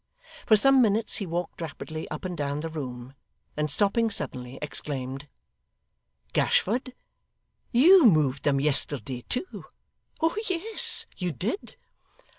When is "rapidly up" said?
1.61-2.25